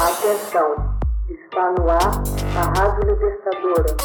Atenção, 0.00 0.96
está 1.28 1.72
no 1.72 1.90
ar 1.90 2.22
a 2.56 2.62
Rádio 2.78 3.10
Libertadora. 3.10 3.96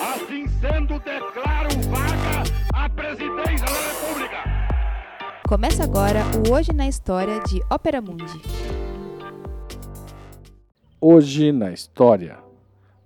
Assim 0.00 0.46
sendo, 0.60 1.00
declaro 1.00 1.70
vaga 1.90 2.44
a 2.72 2.88
presidência 2.88 3.66
da 3.66 3.80
República. 3.80 4.44
Começa 5.48 5.82
agora 5.82 6.22
o 6.36 6.52
Hoje 6.54 6.72
na 6.72 6.86
História 6.86 7.40
de 7.40 7.60
Ópera 7.68 8.00
Mundi. 8.00 8.40
Hoje 11.00 11.50
na 11.50 11.72
História. 11.72 12.38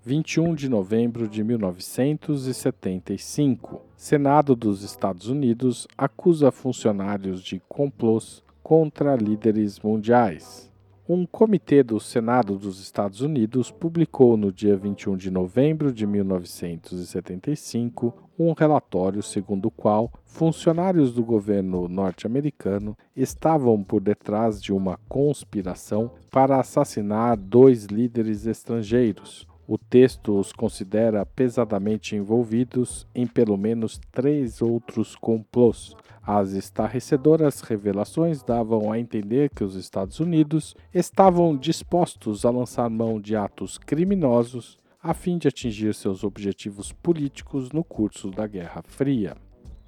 21 0.05 0.55
de 0.55 0.69
novembro 0.69 1.27
de 1.27 1.43
1975. 1.43 3.81
Senado 3.97 4.55
dos 4.55 4.83
Estados 4.83 5.29
Unidos 5.29 5.89
acusa 5.97 6.51
funcionários 6.51 7.43
de 7.43 7.59
complôs 7.67 8.45
contra 8.71 9.17
líderes 9.17 9.81
mundiais. 9.81 10.71
Um 11.09 11.27
comitê 11.27 11.83
do 11.83 11.99
Senado 11.99 12.57
dos 12.57 12.81
Estados 12.81 13.21
Unidos 13.21 13.69
publicou 13.69 14.37
no 14.37 14.53
dia 14.53 14.77
21 14.77 15.17
de 15.17 15.29
novembro 15.29 15.93
de 15.93 16.07
1975 16.07 18.15
um 18.39 18.53
relatório 18.53 19.25
segundo 19.25 19.67
o 19.67 19.73
qual 19.73 20.13
funcionários 20.25 21.13
do 21.13 21.25
governo 21.25 21.89
norte-americano 21.89 22.97
estavam 23.17 23.83
por 23.83 24.01
detrás 24.01 24.63
de 24.63 24.73
uma 24.73 25.01
conspiração 25.09 26.13
para 26.31 26.61
assassinar 26.61 27.37
dois 27.37 27.87
líderes 27.87 28.47
estrangeiros, 28.47 29.49
o 29.71 29.79
texto 29.79 30.37
os 30.37 30.53
considera 30.53 31.25
pesadamente 31.25 32.17
envolvidos 32.17 33.07
em 33.15 33.25
pelo 33.25 33.57
menos 33.57 34.01
três 34.11 34.61
outros 34.61 35.15
complôs. 35.15 35.95
As 36.21 36.55
estarrecedoras 36.55 37.61
revelações 37.61 38.43
davam 38.43 38.91
a 38.91 38.99
entender 38.99 39.49
que 39.51 39.63
os 39.63 39.77
Estados 39.77 40.19
Unidos 40.19 40.75
estavam 40.93 41.57
dispostos 41.57 42.45
a 42.45 42.51
lançar 42.51 42.91
mão 42.91 43.21
de 43.21 43.37
atos 43.37 43.79
criminosos 43.79 44.77
a 45.01 45.15
fim 45.15 45.39
de 45.39 45.47
atingir 45.47 45.95
seus 45.95 46.25
objetivos 46.25 46.91
políticos 46.91 47.71
no 47.71 47.85
curso 47.85 48.29
da 48.29 48.49
Guerra 48.49 48.83
Fria. 48.83 49.37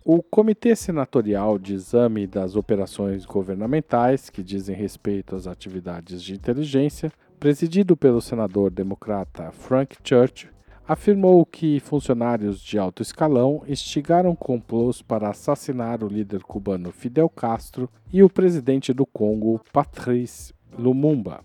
O 0.05 0.23
Comitê 0.23 0.77
Senatorial 0.77 1.59
de 1.59 1.75
Exame 1.75 2.29
das 2.29 2.55
Operações 2.55 3.27
Governamentais, 3.27 4.31
que 4.31 4.45
dizem 4.45 4.77
respeito 4.77 5.35
às 5.35 5.49
atividades 5.49 6.23
de 6.23 6.35
inteligência, 6.35 7.13
presidido 7.43 7.97
pelo 7.97 8.21
senador 8.21 8.71
democrata 8.71 9.51
Frank 9.51 9.97
Church, 10.05 10.49
afirmou 10.87 11.45
que 11.45 11.81
funcionários 11.81 12.61
de 12.61 12.79
alto 12.79 13.03
escalão 13.03 13.65
instigaram 13.67 14.37
complôs 14.37 15.03
para 15.03 15.29
assassinar 15.29 16.05
o 16.05 16.07
líder 16.07 16.45
cubano 16.45 16.93
Fidel 16.93 17.29
Castro 17.29 17.91
e 18.13 18.23
o 18.23 18.31
presidente 18.31 18.93
do 18.93 19.05
Congo, 19.05 19.61
Patrice 19.73 20.55
Lumumba. 20.79 21.41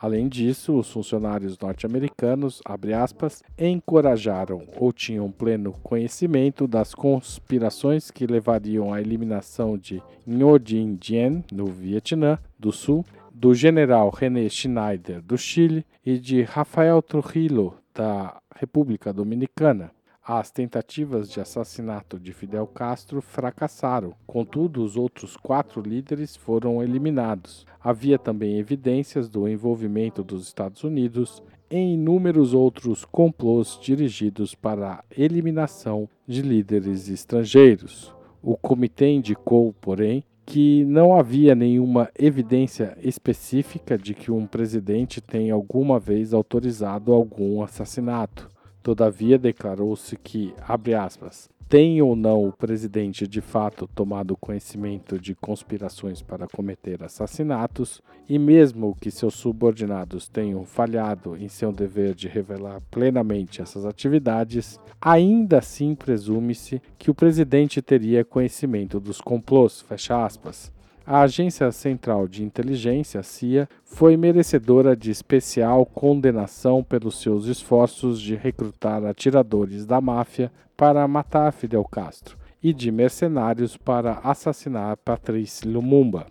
Além 0.00 0.28
disso, 0.28 0.78
os 0.78 0.90
funcionários 0.90 1.58
norte-americanos, 1.58 2.62
aspas, 2.96 3.42
encorajaram 3.58 4.62
ou 4.76 4.92
tinham 4.92 5.30
pleno 5.30 5.72
conhecimento 5.82 6.68
das 6.68 6.94
conspirações 6.94 8.08
que 8.08 8.24
levariam 8.24 8.92
à 8.92 9.00
eliminação 9.00 9.76
de 9.76 10.00
Ngo 10.24 10.56
Dinh 10.60 10.94
Diem, 10.94 11.44
no 11.52 11.66
Vietnã 11.66 12.38
do 12.56 12.70
Sul, 12.70 13.04
do 13.34 13.52
general 13.54 14.10
René 14.10 14.48
Schneider, 14.48 15.20
do 15.20 15.36
Chile, 15.36 15.84
e 16.06 16.16
de 16.16 16.42
Rafael 16.42 17.02
Trujillo, 17.02 17.74
da 17.92 18.40
República 18.54 19.12
Dominicana. 19.12 19.90
As 20.30 20.50
tentativas 20.50 21.30
de 21.30 21.40
assassinato 21.40 22.20
de 22.20 22.34
Fidel 22.34 22.66
Castro 22.66 23.22
fracassaram, 23.22 24.12
contudo, 24.26 24.84
os 24.84 24.94
outros 24.94 25.38
quatro 25.38 25.80
líderes 25.80 26.36
foram 26.36 26.82
eliminados. 26.82 27.64
Havia 27.80 28.18
também 28.18 28.58
evidências 28.58 29.26
do 29.26 29.48
envolvimento 29.48 30.22
dos 30.22 30.46
Estados 30.46 30.84
Unidos 30.84 31.42
em 31.70 31.94
inúmeros 31.94 32.52
outros 32.52 33.06
complôs 33.06 33.78
dirigidos 33.80 34.54
para 34.54 34.96
a 34.96 35.04
eliminação 35.16 36.06
de 36.26 36.42
líderes 36.42 37.08
estrangeiros. 37.08 38.14
O 38.42 38.54
comitê 38.54 39.08
indicou, 39.08 39.74
porém, 39.80 40.22
que 40.44 40.84
não 40.84 41.18
havia 41.18 41.54
nenhuma 41.54 42.10
evidência 42.18 42.98
específica 43.00 43.96
de 43.96 44.12
que 44.12 44.30
um 44.30 44.46
presidente 44.46 45.22
tenha 45.22 45.54
alguma 45.54 45.98
vez 45.98 46.34
autorizado 46.34 47.14
algum 47.14 47.62
assassinato. 47.62 48.57
Todavia, 48.82 49.38
declarou-se 49.38 50.16
que, 50.16 50.54
abre 50.66 50.94
aspas, 50.94 51.50
tem 51.68 52.00
ou 52.00 52.16
não 52.16 52.48
o 52.48 52.52
presidente 52.52 53.28
de 53.28 53.42
fato 53.42 53.86
tomado 53.94 54.34
conhecimento 54.34 55.20
de 55.20 55.34
conspirações 55.34 56.22
para 56.22 56.48
cometer 56.48 57.02
assassinatos, 57.04 58.00
e 58.26 58.38
mesmo 58.38 58.96
que 58.98 59.10
seus 59.10 59.34
subordinados 59.34 60.28
tenham 60.28 60.64
falhado 60.64 61.36
em 61.36 61.46
seu 61.46 61.70
dever 61.70 62.14
de 62.14 62.26
revelar 62.26 62.80
plenamente 62.90 63.60
essas 63.60 63.84
atividades, 63.84 64.80
ainda 64.98 65.58
assim 65.58 65.94
presume-se 65.94 66.80
que 66.98 67.10
o 67.10 67.14
presidente 67.14 67.82
teria 67.82 68.24
conhecimento 68.24 68.98
dos 68.98 69.20
complôs, 69.20 69.82
fecha 69.82 70.24
aspas. 70.24 70.72
A 71.10 71.22
Agência 71.22 71.72
Central 71.72 72.28
de 72.28 72.44
Inteligência, 72.44 73.22
CIA, 73.22 73.66
foi 73.82 74.14
merecedora 74.14 74.94
de 74.94 75.10
especial 75.10 75.86
condenação 75.86 76.84
pelos 76.84 77.22
seus 77.22 77.46
esforços 77.46 78.20
de 78.20 78.34
recrutar 78.34 79.02
atiradores 79.06 79.86
da 79.86 80.02
máfia 80.02 80.52
para 80.76 81.08
matar 81.08 81.50
Fidel 81.50 81.82
Castro 81.86 82.36
e 82.62 82.74
de 82.74 82.92
mercenários 82.92 83.74
para 83.74 84.20
assassinar 84.22 84.98
Patrice 84.98 85.66
Lumumba. 85.66 86.26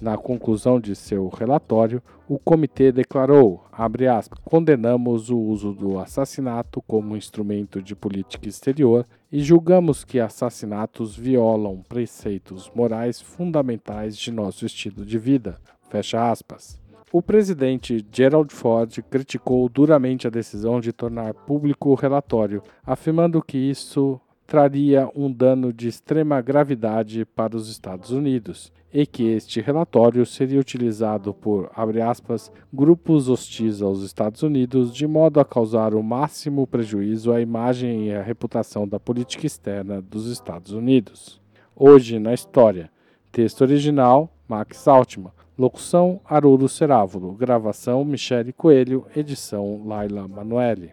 Na 0.00 0.16
conclusão 0.16 0.80
de 0.80 0.96
seu 0.96 1.28
relatório, 1.28 2.02
o 2.26 2.38
comitê 2.38 2.90
declarou, 2.90 3.64
aspas, 3.70 4.38
condenamos 4.42 5.28
o 5.28 5.38
uso 5.38 5.74
do 5.74 5.98
assassinato 5.98 6.80
como 6.82 7.16
instrumento 7.16 7.82
de 7.82 7.94
política 7.94 8.48
exterior 8.48 9.06
e 9.30 9.42
julgamos 9.42 10.02
que 10.02 10.18
assassinatos 10.18 11.14
violam 11.14 11.82
preceitos 11.86 12.70
morais 12.74 13.20
fundamentais 13.20 14.16
de 14.16 14.32
nosso 14.32 14.64
estilo 14.64 15.04
de 15.04 15.18
vida. 15.18 15.58
Fecha 15.90 16.30
aspas. 16.30 16.80
O 17.12 17.20
presidente 17.20 18.06
Gerald 18.10 18.54
Ford 18.54 19.02
criticou 19.10 19.68
duramente 19.68 20.26
a 20.26 20.30
decisão 20.30 20.80
de 20.80 20.92
tornar 20.92 21.34
público 21.34 21.90
o 21.90 21.94
relatório, 21.94 22.62
afirmando 22.86 23.42
que 23.42 23.58
isso 23.58 24.18
traria 24.50 25.08
um 25.14 25.30
dano 25.30 25.72
de 25.72 25.86
extrema 25.86 26.40
gravidade 26.40 27.24
para 27.24 27.56
os 27.56 27.70
Estados 27.70 28.10
Unidos 28.10 28.72
e 28.92 29.06
que 29.06 29.22
este 29.22 29.60
relatório 29.60 30.26
seria 30.26 30.58
utilizado 30.58 31.32
por, 31.32 31.70
aspas, 32.04 32.50
grupos 32.72 33.28
hostis 33.28 33.80
aos 33.80 34.02
Estados 34.02 34.42
Unidos 34.42 34.92
de 34.92 35.06
modo 35.06 35.38
a 35.38 35.44
causar 35.44 35.94
o 35.94 36.02
máximo 36.02 36.66
prejuízo 36.66 37.32
à 37.32 37.40
imagem 37.40 38.08
e 38.08 38.12
à 38.12 38.22
reputação 38.22 38.88
da 38.88 38.98
política 38.98 39.46
externa 39.46 40.02
dos 40.02 40.26
Estados 40.26 40.72
Unidos. 40.72 41.40
Hoje 41.76 42.18
na 42.18 42.34
história. 42.34 42.90
Texto 43.30 43.60
original: 43.60 44.28
Max 44.48 44.88
Altman. 44.88 45.30
Locução: 45.56 46.20
Haroldo 46.24 46.68
Cerávulo. 46.68 47.34
Gravação: 47.34 48.04
Michele 48.04 48.52
Coelho. 48.52 49.06
Edição: 49.14 49.80
Laila 49.86 50.26
Manoeli. 50.26 50.92